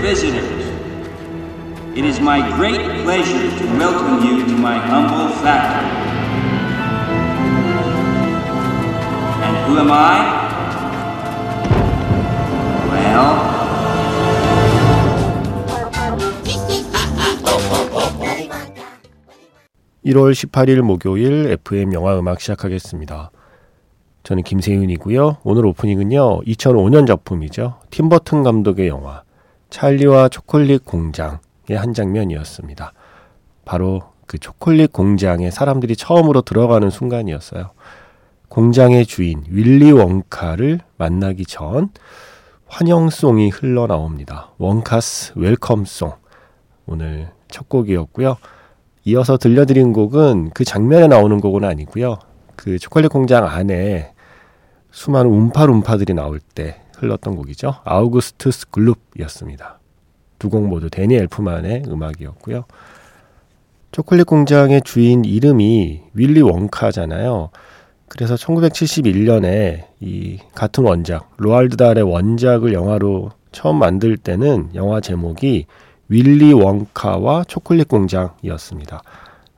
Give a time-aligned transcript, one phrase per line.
[0.00, 0.64] visitors.
[1.94, 5.90] It is my great pleasure to welcome you to my humble factory.
[9.44, 10.40] And who am I?
[12.90, 13.50] Well,
[20.06, 23.30] 1월 18일 목요일 FM 영화 음악 시작하겠습니다.
[24.22, 25.38] 저는 김세윤이고요.
[25.44, 26.40] 오늘 오프닝은요.
[26.42, 27.80] 2005년 작품이죠.
[27.90, 29.22] 팀버튼 감독의 영화
[29.70, 31.38] 찰리와 초콜릿 공장의
[31.76, 32.92] 한 장면이었습니다.
[33.64, 37.70] 바로 그 초콜릿 공장에 사람들이 처음으로 들어가는 순간이었어요.
[38.48, 41.90] 공장의 주인 윌리 원카를 만나기 전
[42.66, 44.50] 환영송이 흘러나옵니다.
[44.58, 46.12] 원카스 웰컴송.
[46.86, 48.36] 오늘 첫 곡이었고요.
[49.04, 52.18] 이어서 들려드린 곡은 그 장면에 나오는 곡은 아니고요.
[52.56, 54.12] 그 초콜릿 공장 안에
[54.90, 57.76] 수많은 움파룸파들이 나올 때 흘렀던 곡이죠.
[57.84, 59.78] 아우구스투스 글룹이었습니다.
[60.38, 62.64] 두 곡 모두 대니 엘프만의 음악이었고요.
[63.92, 67.50] 초콜릿 공장의 주인 이름이 윌리 원카잖아요.
[68.08, 75.66] 그래서 1971년에 이 같은 원작, 로알드 달의 원작을 영화로 처음 만들 때는 영화 제목이
[76.08, 79.02] 윌리 원카와 초콜릿 공장이었습니다.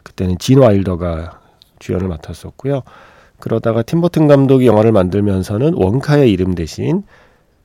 [0.02, 1.40] 그때는 진 와일더가
[1.78, 2.82] 주연을 맡았었고요.
[3.38, 7.04] 그러다가 팀버튼 감독이 영화를 만들면서는 원카의 이름 대신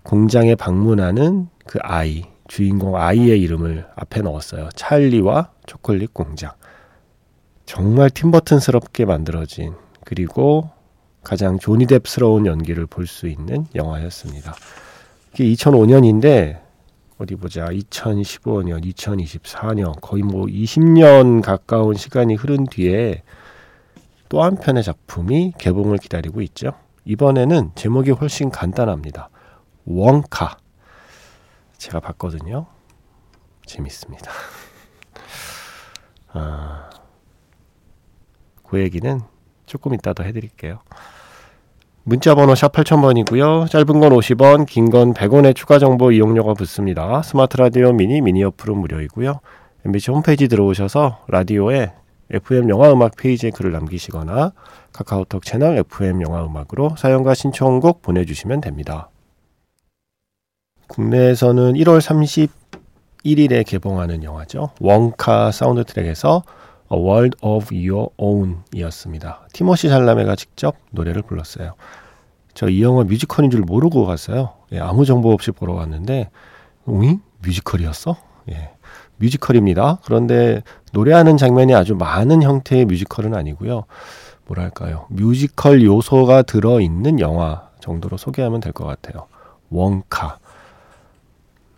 [0.07, 4.69] 공장에 방문하는 그 아이, 주인공 아이의 이름을 앞에 넣었어요.
[4.73, 6.53] 찰리와 초콜릿 공장.
[7.65, 9.73] 정말 팀버튼스럽게 만들어진
[10.05, 10.69] 그리고
[11.25, 14.55] 가장 조니뎁스러운 연기를 볼 수 있는 영화였습니다.
[15.33, 16.61] 이게 2005년인데
[17.17, 17.65] 어디 보자.
[17.65, 23.23] 2015년, 2024년 거의 뭐 20년 가까운 시간이 흐른 뒤에
[24.29, 26.71] 또 한 편의 작품이 개봉을 기다리고 있죠.
[27.03, 29.31] 이번에는 제목이 훨씬 간단합니다.
[29.87, 30.57] 원카.
[31.77, 32.65] 제가 봤거든요.
[33.65, 34.31] 재밌습니다.
[36.33, 36.89] 아,
[38.67, 39.21] 그 얘기는
[39.65, 40.79] 조금 이따 더 해드릴게요.
[42.03, 43.69] 문자 번호 샵 8000번이고요.
[43.69, 47.21] 짧은 건 50원, 긴 건 100원의 추가 정보 이용료가 붙습니다.
[47.21, 49.39] 스마트 라디오 미니, 미니 어플은 무료이고요.
[49.85, 51.93] MBC 홈페이지 들어오셔서 라디오에
[52.29, 54.51] FM 영화 음악 페이지에 글을 남기시거나
[54.93, 59.09] 카카오톡 채널 FM 영화 음악으로 사연과 신청곡 보내주시면 됩니다.
[60.87, 62.49] 국내에서는 1월
[63.23, 64.71] 31일에 개봉하는 영화죠.
[64.79, 66.43] 원카 사운드 트랙에서
[66.91, 69.47] A World of Your Own 이었습니다.
[69.53, 71.73] 티모시 샬라메가 직접 노래를 불렀어요.
[72.53, 74.53] 저 이 영화 뮤지컬인 줄 모르고 갔어요.
[74.71, 76.29] 예, 아무 정보 없이 보러 왔는데,
[76.89, 77.19] 응?
[77.43, 78.17] 뮤지컬이었어?
[78.49, 78.71] 예,
[79.17, 79.99] 뮤지컬입니다.
[80.03, 83.83] 그런데 노래하는 장면이 아주 많은 형태의 뮤지컬은 아니고요.
[84.47, 85.05] 뭐랄까요.
[85.09, 89.27] 뮤지컬 요소가 들어있는 영화 정도로 소개하면 될 것 같아요.
[89.69, 90.39] 원카.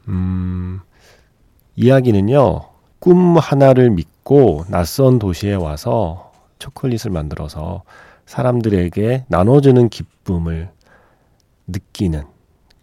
[0.09, 0.81] 음,
[1.75, 2.61] 이야기는요,
[2.99, 7.83] 꿈 하나를 믿고 낯선 도시에 와서 초콜릿을 만들어서
[8.25, 10.69] 사람들에게 나눠주는 기쁨을
[11.67, 12.23] 느끼는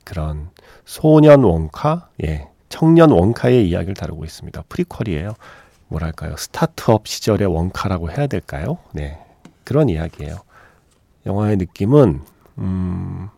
[0.04, 0.50] 그런
[0.84, 4.62] 소년 원카, 예, 청년 원카의 이야기를 다루고 있습니다.
[4.68, 5.34] 프리퀄이에요.
[5.88, 6.36] 뭐랄까요.
[6.36, 8.78] 스타트업 시절의 원카라고 해야 될까요?
[8.92, 9.18] 네.
[9.64, 10.36] 그런 이야기예요.
[11.26, 12.22] 영화의 느낌은,
[12.58, 13.28] 음,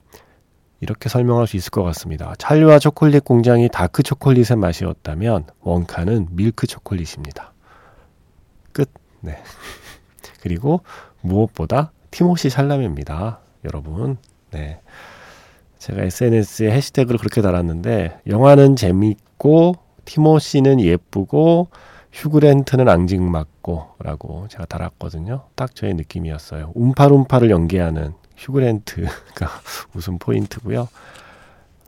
[0.81, 2.34] 이렇게 설명할 수 있을 것 같습니다.
[2.39, 7.53] 찰리와 초콜릿 공장이 다크 초콜릿의 맛이었다면 원카는 밀크 초콜릿입니다.
[8.72, 8.91] 끝.
[9.21, 9.38] 네.
[10.41, 10.83] 그리고
[11.21, 13.41] 무엇보다 티모시 샬라메입니다.
[13.65, 14.19] 여러분.
[14.50, 14.81] 네.
[15.78, 19.75] 제가 SNS에 해시태그를 그렇게 달았는데 영화는 재밌고
[20.05, 21.69] 티모시는 예쁘고
[22.12, 25.44] 휴그랜트는 앙증맞고라고 제가 달았거든요.
[25.55, 26.72] 딱 저의 느낌이었어요.
[26.75, 29.49] 움파룸파를 연기하는 휴그랜트가
[29.94, 30.88] 웃음 포인트고요.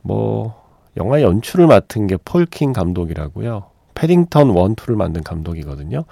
[0.03, 0.61] 뭐
[0.97, 3.69] 영화 연출을 맡은 게 폴킹 감독이라고요.
[3.95, 6.05] 패딩턴 1, 2를 만든 감독이거든요.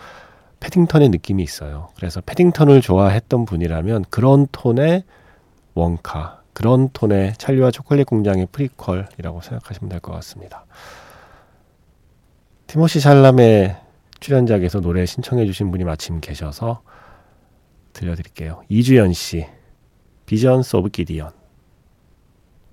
[0.59, 1.89] 패딩턴의 느낌이 있어요.
[1.95, 5.03] 그래서 패딩턴을 좋아했던 분이라면 그런 톤의
[5.73, 10.65] 원카, 그런 톤의 찰리와 초콜릿 공장의 프리퀄이라고 생각하시면 될 것 같습니다.
[12.67, 13.77] 티모시 샬라메
[14.19, 16.81] 출연작에서 노래 신청해 주신 분이 마침 계셔서
[17.93, 18.61] 들려드릴게요.
[18.69, 19.47] 이주연 씨,
[20.29, 21.31] Visions of Gideon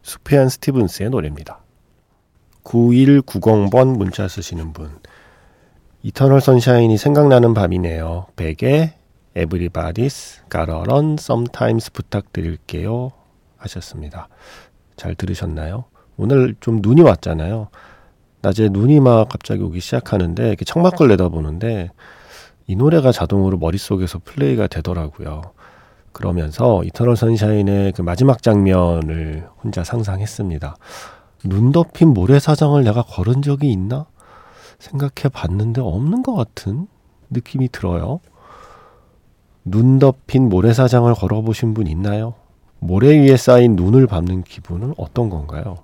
[0.02, 1.62] 수프얀 스티븐스의 노래입니다.
[2.64, 4.90] 9190번 문자 쓰시는 분
[6.02, 8.26] Eternal Sunshine이 생각나는 밤이네요.
[8.36, 8.92] 벡의
[9.34, 13.12] Everybody's Gotta Learn Sometimes 부탁드릴게요
[13.56, 14.28] 하셨습니다.
[14.96, 15.86] 잘 들으셨나요?
[16.18, 17.70] 오늘 좀 눈이 왔잖아요.
[18.42, 21.88] 낮에 눈이 막 갑자기 오기 시작하는데 이렇게 창밖을 내다보는데
[22.66, 25.56] 이 노래가 자동으로 머릿속에서 플레이가 되더라고요.
[26.16, 30.74] 그러면서 Eternal Sunshine의 그 마지막 장면을 혼자 상상했습니다.
[31.44, 34.06] 눈 덮인 모래사장을 내가 걸은 적이 있나?
[34.78, 36.86] 생각해 봤는데 없는 것 같은
[37.28, 38.20] 느낌이 들어요.
[39.62, 42.32] 눈 덮인 모래사장을 걸어보신 분 있나요?
[42.78, 45.76] 모래 위에 쌓인 눈을 밟는 기분은 어떤 건가요?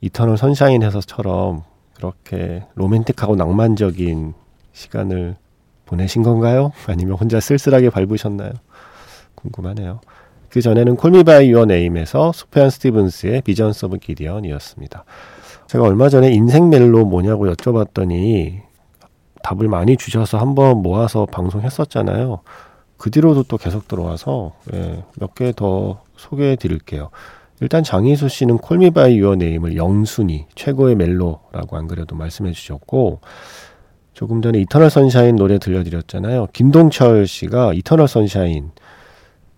[0.00, 1.62] 이터널 선샤인에서처럼
[1.94, 4.34] 그렇게 로맨틱하고 낭만적인
[4.72, 5.36] 시간을
[5.84, 6.72] 보내신 건가요?
[6.88, 8.52] 아니면 혼자 쓸쓸하게 밟으셨나요?
[9.42, 10.00] 궁금하네요.
[10.48, 15.04] 그 전에는 콜미바이 유어 네임에서 소페안 스티븐스의 비전스 오브 기디언이었습니다.
[15.66, 18.60] 제가 얼마 전에 인생 멜로 뭐냐고 여쭤봤더니
[19.42, 22.40] 답을 많이 주셔서 한번 모아서 방송했었잖아요.
[22.98, 27.10] 그 뒤로도 또 계속 들어와서 예, 몇 개 더 소개해 드릴게요.
[27.60, 33.20] 일단 장희수 씨는 Call Me by Your Name을 영순위 최고의 멜로라고 안 그래도 말씀해 주셨고
[34.12, 36.48] 조금 전에 Eternal Sunshine 노래 들려드렸잖아요.
[36.52, 38.70] 김동철 씨가 Eternal Sunshine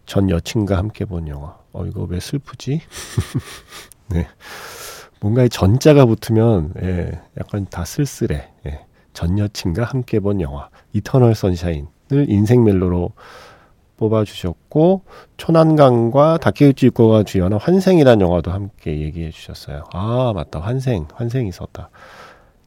[0.06, 1.56] 전 여친과 함께 본 영화.
[1.73, 2.81] 어 이거 왜 슬프지?
[4.09, 4.27] 네.
[5.21, 8.49] 뭔가 전자가 붙으면 예, 약간 다 쓸쓸해.
[8.67, 8.85] 예.
[9.12, 13.12] 전 여친과 함께 본 영화 이터널 선샤인을 인생 멜로로
[13.97, 15.03] 뽑아주셨고
[15.37, 19.85] 초난강과 다케우치 유코가 주연한 환생이라는 영화도 함께 얘기해 주셨어요.
[19.93, 21.91] 아 맞다 환생 환생이 있었다.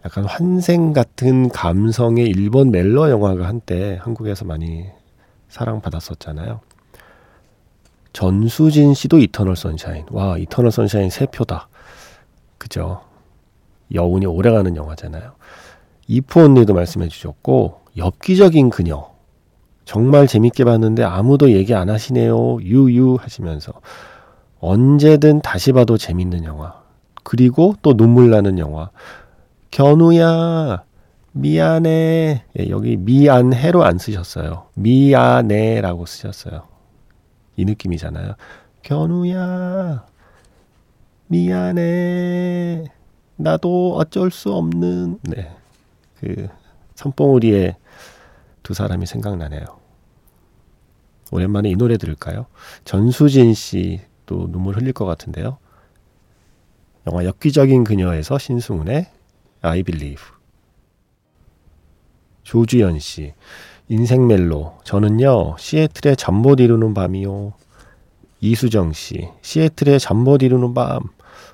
[0.06, 4.86] 약간 환생 같은 감성의 일본 멜로 영화가 한때 한국에서 많이
[5.50, 6.62] 사랑받았었잖아요.
[8.18, 10.06] 전수진 씨도 Eternal Sunshine.
[10.10, 11.68] 와 Eternal Sunshine 세 표다.
[12.58, 13.02] 그죠?
[13.94, 15.34] 여운이 오래가는 영화잖아요.
[16.08, 19.12] If Only도 말씀해 주셨고 엽기적인 그녀
[19.86, 22.58] 정말 재밌게 봤는데 아무도 얘기 안 하시네요.
[22.64, 23.74] 유유 하시면서
[24.62, 26.82] 언제든 다시 봐도 재밌는 영화.
[27.24, 28.90] 그리고 또 눈물 나는 영화.
[29.70, 30.84] 견우야
[31.34, 32.46] 미안해.
[32.60, 34.70] 예, 여기 미안해로 안 쓰셨어요.
[34.74, 36.77] 미안해라고 쓰셨어요.
[37.58, 38.36] 이 느낌이잖아요.
[38.84, 40.06] 견우야
[41.28, 42.86] 미안해.
[43.36, 45.54] 나도 어쩔 수 없는 네.
[46.20, 46.48] 그
[46.96, 47.76] 선봉우리의
[48.64, 49.66] 두 사람이 생각나네요.
[51.32, 52.46] 오랜만에 이 노래 들을까요?
[52.86, 55.58] 전수진 씨도 눈물 흘릴 것 같은데요.
[57.06, 59.08] 영화 엽기적인 그녀에서 신승훈의
[59.62, 60.24] I Believe.
[62.44, 63.34] 조주연 씨,
[63.90, 64.74] 인생 멜로.
[64.84, 67.54] 저는요, 시애틀의 잠 못 이루는 밤이요.
[68.42, 71.00] 이수정 씨, 시애틀의 잠 못 이루는 밤.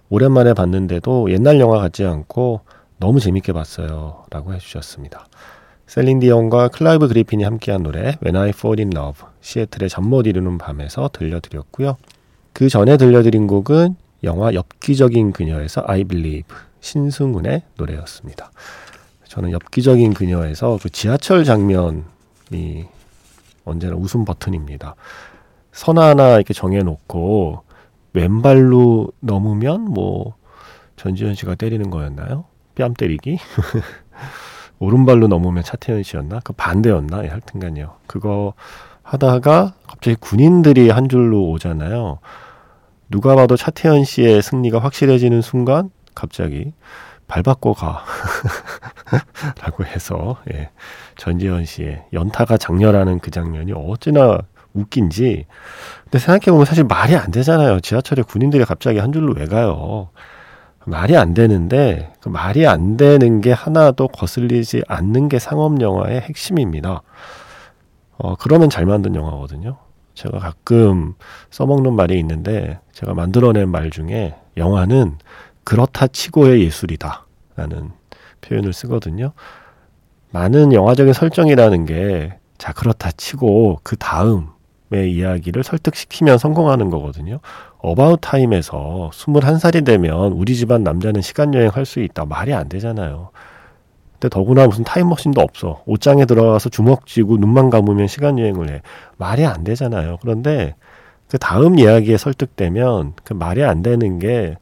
[0.09, 2.61] 오랜만에 봤는데도 옛날 영화 같지 않고
[2.97, 4.23] 너무 재밌게 봤어요.
[4.29, 5.27] 라고 해주셨습니다.
[5.87, 10.57] 셀린 디온과 클라이브 그리핀이 함께한 노래 When I Fall in Love 시애틀의 잠 못 이루는
[10.57, 11.97] 밤에서 들려드렸고요.
[12.51, 18.51] 그 전에 들려드린 곡은 영화 엽기적인 그녀에서 I Believe 신승훈의 노래였습니다.
[19.27, 22.05] 저는 엽기적인 그녀에서 그 지하철 장면
[22.53, 22.85] 이
[23.65, 24.95] 언제나 웃음 버튼입니다.
[25.71, 27.63] 선 하나 이렇게 정해놓고
[28.13, 30.35] 왼발로 넘으면 뭐
[30.95, 32.45] 전지현 씨가 때리는 거였나요?
[32.75, 33.39] 뺨 때리기?
[34.79, 36.41] 오른발로 넘으면 차태현 씨였나?
[36.43, 37.23] 그 반대였나?
[37.23, 37.95] 예, 하여튼간요.
[38.07, 38.53] 그거
[39.01, 42.19] 하다가 갑자기 군인들이 한 줄로 오잖아요.
[43.09, 46.73] 누가 봐도 차태현 씨의 승리가 확실해지는 순간 갑자기
[47.27, 48.03] 발 바꿔 가.
[49.61, 50.69] 라고 해서, 예.
[51.17, 54.39] 전지현 씨의 연타가 장렬하는 그 장면이 어찌나
[54.73, 55.45] 웃긴지.
[56.03, 57.79] 근데 생각해보면 사실 말이 안 되잖아요.
[57.79, 60.09] 지하철에 군인들이 갑자기 한 줄로 왜 가요?
[60.85, 67.01] 말이 안 되는데 그 말이 안 되는 게 하나도 거슬리지 않는 게 상업 영화의 핵심입니다.
[68.17, 69.77] 어, 그러면 잘 만든 영화거든요.
[70.13, 71.13] 제가 가끔
[71.49, 75.17] 써먹는 말이 있는데 제가 만들어낸 말 중에 영화는
[75.63, 77.91] 그렇다 치고의 예술이다 라는
[78.41, 79.33] 표현을 쓰거든요.
[80.31, 87.39] 많은 영화적인 설정이라는 게 자, 그렇다 치고 그 다음의 이야기를 설득시키면 성공하는 거거든요.
[87.79, 92.25] 어바웃 타임에서 21살이 되면 우리 집안 남자는 시간 여행 할 수 있다.
[92.25, 93.29] 말이 안 되잖아요.
[94.13, 95.83] 근데 더구나 무슨 타임머신도 없어.
[95.85, 98.81] 옷장에 들어가서 주먹 쥐고 눈만 감으면 시간 여행을 해.
[99.17, 100.17] 말이 안 되잖아요.
[100.21, 100.75] 그런데
[101.29, 104.55] 그 다음 이야기에 설득되면 그 말이 안 되는 게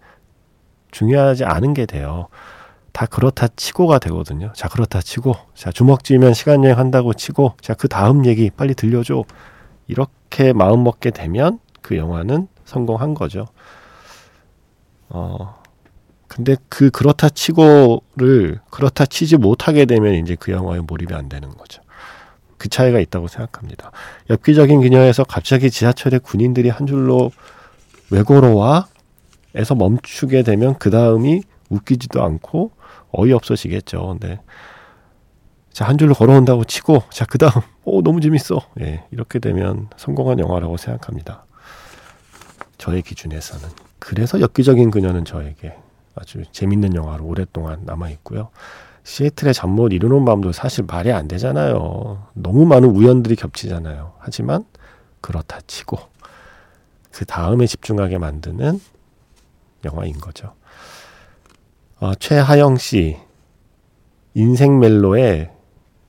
[0.91, 2.27] 중요하지 않은 게 돼요.
[2.91, 4.51] 다 그렇다 치고가 되거든요.
[4.53, 5.35] 자, 그렇다 치고.
[5.55, 7.53] 자, 주먹 쥐면 시간 여행 한다고 치고.
[7.61, 9.23] 자, 그 다음 얘기 빨리 들려줘.
[9.87, 13.47] 이렇게 마음 먹게 되면 그 영화는 성공한 거죠.
[15.09, 15.61] 어,
[16.27, 21.81] 근데 그 그렇다 치고를 그렇다 치지 못하게 되면 이제 그 영화에 몰입이 안 되는 거죠.
[22.57, 23.91] 그 차이가 있다고 생각합니다.
[24.29, 27.31] 엽기적인 그녀에서 갑자기 지하철에 군인들이 한 줄로
[28.11, 28.87] 왜 걸어와?
[29.55, 32.71] 에서 멈추게 되면 그 다음이 웃기지도 않고
[33.11, 34.07] 어이없어지겠죠.
[34.19, 34.39] 근데
[35.71, 37.51] 자, 한 줄로 걸어온다고 치고, 자, 그 다음,
[37.85, 38.59] 오, 너무 재밌어.
[38.81, 41.45] 예, 이렇게 되면 성공한 영화라고 생각합니다.
[42.77, 43.69] 저의 기준에서는.
[43.99, 45.75] 그래서 엽기적인 그녀는 저에게
[46.15, 48.49] 아주 재밌는 영화로 오랫동안 남아 있고요.
[49.03, 52.27] 시애틀의 잠 못 이루는 밤도 사실 말이 안 되잖아요.
[52.33, 54.13] 너무 많은 우연들이 겹치잖아요.
[54.19, 54.65] 하지만
[55.21, 55.97] 그렇다 치고
[57.11, 58.79] 그 다음에 집중하게 만드는
[59.85, 60.53] 영화인 거죠.
[61.99, 63.17] 어, 최하영 씨
[64.33, 65.51] 인생 멜로에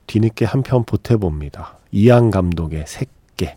[0.07, 1.77] 뒤늦게 한 편 보태봅니다.
[1.91, 3.49] 이양 감독의 새끼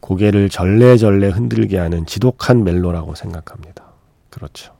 [0.00, 3.84] 고개를 절레절레 흔들게 하는 지독한 멜로라고 생각합니다.
[4.30, 4.74] 그렇죠.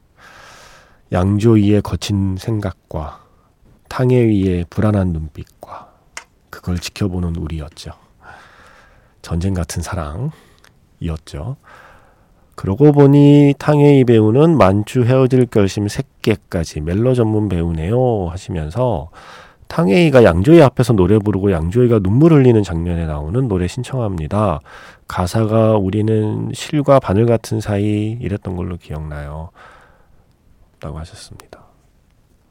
[1.13, 3.25] 양조위의 거친 생각과
[3.89, 5.93] 탕해 위의 불안한 눈빛과
[6.51, 7.93] 그걸 지켜보는 우리였죠.
[9.23, 11.57] 전쟁 같은 사랑이었죠.
[12.57, 19.11] 그러고 보니 탕웨이 배우는 만추 헤어질 결심 3개까지 멜로 전문 배우네요 하시면서
[19.69, 24.61] 탕웨이가 양조위 앞에서 노래 부르고 양조위가 눈물 흘리는 장면에 나오는 노래 신청합니다.
[25.07, 29.51] 가사가 우리는 실과 바늘 같은 사이 이랬던 걸로 기억나요.
[30.81, 31.65] 라고 하셨습니다.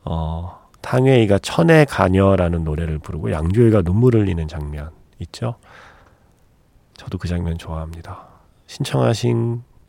[0.04, 5.56] 어, 탕웨이가 천의 가녀라는 노래를 부르고 양조위가 눈물 흘리는 장면 있죠?
[6.96, 8.28] 저도 그 장면 좋아합니다.
[8.68, 9.64] 신청하신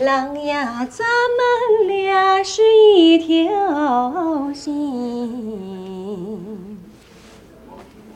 [0.00, 2.62] 郎呀，咱们俩是
[2.96, 6.78] 一条心。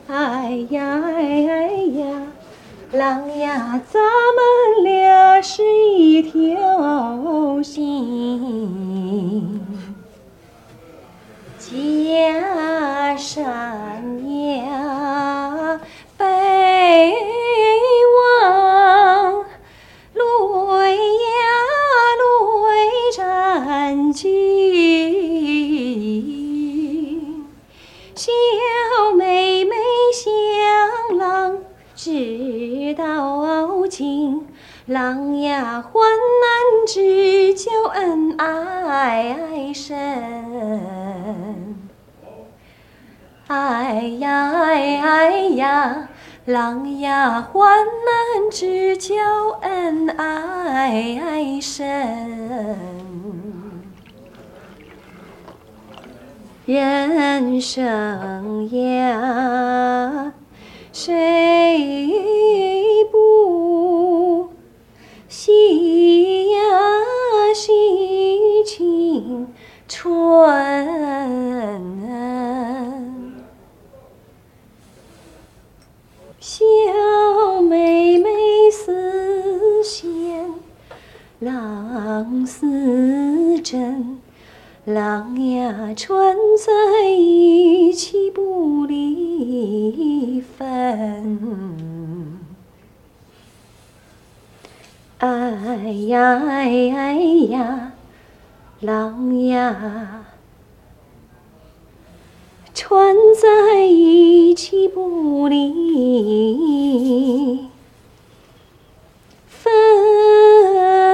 [0.07, 2.23] 哎呀哎呀，
[2.91, 5.61] 郎呀，咱们俩是
[5.95, 9.61] 一条心。
[11.59, 13.45] 家山
[14.57, 15.79] 呀，
[16.17, 16.25] 北
[32.45, 34.45] 知道情，
[34.85, 36.03] 郎呀患
[36.41, 39.97] 难之交恩爱深。
[43.47, 46.07] 哎呀哎哎呀，
[46.45, 49.15] 郎呀患难之交
[49.61, 52.85] 恩爱深。
[56.67, 60.33] 人生呀，
[60.97, 64.49] 谁不
[65.27, 66.57] 惜呀
[67.53, 69.53] 惜青
[69.89, 71.04] 春？
[84.85, 92.39] 郎呀，穿在一起不离分。
[95.17, 97.13] 哎呀哎哎
[97.49, 97.93] 呀，
[98.81, 100.25] 郎呀，
[102.75, 107.67] 穿在一起不离
[109.47, 111.04] 分。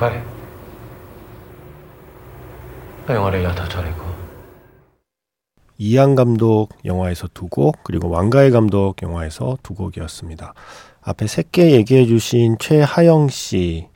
[0.00, 0.22] fare?
[3.08, 4.04] 영화를 이하 다 잘했고.
[5.78, 10.54] 이안 감독 영화에서 두 곡, 그리고 왕가의 감독 영화에서 두 곡이었습니다.
[11.02, 13.88] 앞에 세 개 얘기해 주신 최하영 씨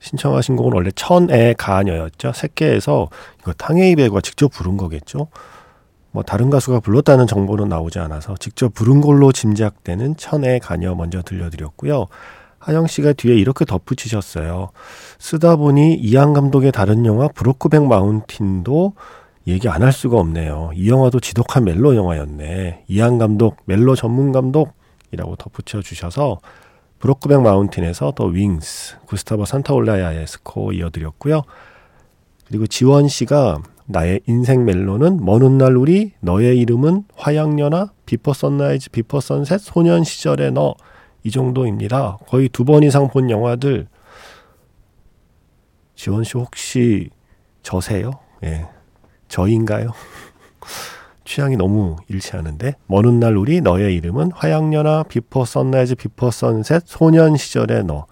[0.00, 2.32] 신청하신 곡은 원래 천의 가녀였죠.
[2.32, 3.08] 세 개에서
[3.40, 5.28] 이거 탕웨이베가 직접 부른 거겠죠.
[6.10, 12.06] 뭐 다른 가수가 불렀다는 정보는 나오지 않아서 직접 부른 걸로 짐작되는 천의 가녀 먼저 들려드렸고요.
[12.62, 14.70] 하영 씨가 뒤에 이렇게 덧붙이셨어요.
[15.18, 18.94] 쓰다 보니 이안 감독의 다른 영화 브로크백 마운틴도
[19.48, 20.70] 얘기 안 할 수가 없네요.
[20.74, 22.84] 이 영화도 지독한 멜로 영화였네.
[22.86, 26.38] 이안 감독, 멜로 전문 감독이라고 덧붙여 주셔서
[27.00, 31.42] 브로크백 마운틴에서 The Wings, 구스타보 산타올라야의 스코어 이어드렸고요.
[32.46, 39.18] 그리고 지원 씨가 나의 인생 멜로는 먼 훗날 우리, 너의 이름은 화양연화, Before Sunrise, Before
[39.18, 40.76] Sunset, 소년 시절의 너
[41.24, 42.18] 이 정도입니다.
[42.28, 43.86] 거의 두 번 이상 본 영화들
[45.94, 47.10] 지원 씨 혹시
[47.62, 48.12] 저세요?
[48.44, 48.66] 예.
[49.28, 49.92] 저인가요?
[51.24, 57.84] 취향이 너무 일치하는데 먼 훗날 우리 너의 이름은 화양연화 Before Sunrise Before Sunset 소년 시절의
[57.84, 58.06] 너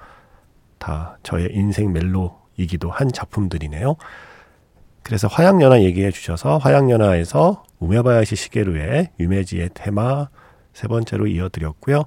[0.80, 3.96] 다 저의 인생 멜로이기도 한 작품들이네요.
[5.02, 10.28] 그래서 화양연화 얘기해 주셔서 화양연화에서 우메바야시 시게루의 유메지의 테마
[10.72, 12.04] 세 번째로 이어드렸고요.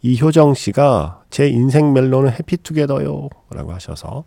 [0.00, 4.24] 이효정 씨가 제 인생 멜로는 Happy Together요 라고 하셔서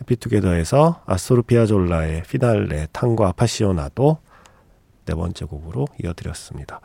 [0.00, 4.18] Happy Together에서 아스토르 피아졸라의 Finale Tango Apasionado
[5.06, 6.80] 네 번째 곡으로 이어드렸습니다.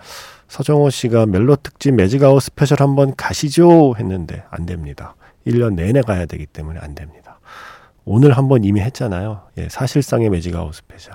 [0.47, 5.15] 서정호 씨가 멜로 특집 Magic Hour Special 한번 가시죠 했는데 안 됩니다.
[5.47, 7.39] 1년 내내 가야 되기 때문에 안 됩니다.
[8.05, 9.47] 오늘 한번 이미 했잖아요.
[9.57, 11.13] 예, 사실상의 Magic Hour Special.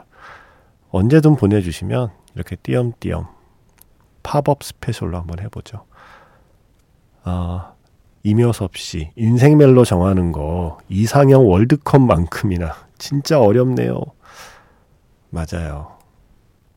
[0.90, 3.26] 언제든 보내주시면 이렇게 띄엄띄엄
[4.22, 5.84] 팝업 스페셜로 한번 해보죠.
[7.24, 7.72] 아,
[8.22, 14.00] 이묘섭 씨, 인생 멜로 정하는 거 이상형 월드컵만큼이나 진짜 어렵네요.
[15.30, 15.98] 맞아요.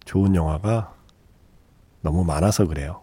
[0.05, 0.93] 좋은 영화가
[2.01, 3.01] 너무 많아서 그래요.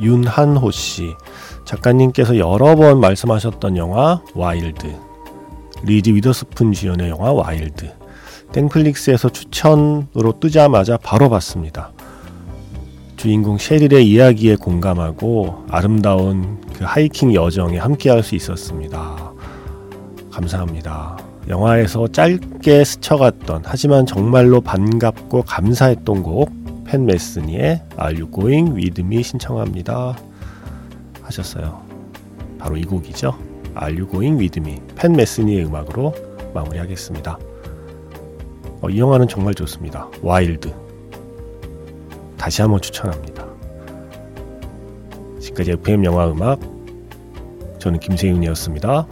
[0.00, 1.14] 윤한호 씨.
[1.64, 4.94] 작가님께서 여러 번 말씀하셨던 영화 와일드.
[5.84, 7.90] 리즈 위더스푼 주연의 영화 와일드.
[8.52, 11.92] 땡플릭스에서 추천으로 뜨자마자 바로 봤습니다.
[13.16, 19.32] 주인공 셰릴의 이야기에 공감하고 아름다운 그 하이킹 여정에 함께할 수 있었습니다.
[20.30, 21.18] 감사합니다.
[21.48, 26.59] 영화에서 짧게 스쳐갔던 하지만 정말로 반갑고 감사했던 곡
[26.90, 30.16] 팻 메스니의 Are You Going With Me 신청합니다
[31.22, 31.86] 하셨어요.
[32.58, 33.38] 바로 이 곡이죠.
[33.80, 36.12] Are You Going With Me 팻 메스니의 음악으로
[36.52, 37.38] 마무리하겠습니다.
[38.82, 40.08] 어, 이 영화는 정말 좋습니다.
[40.20, 40.74] 와일드
[42.36, 43.46] 다시 한번 추천합니다.
[45.38, 46.58] 지금까지 FM 영화 음악
[47.78, 49.06] 저는 김세윤이었습니다.